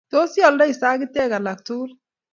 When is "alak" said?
1.39-1.63